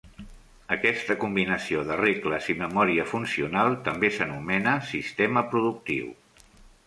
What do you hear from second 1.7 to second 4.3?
de regles i memòria funcional també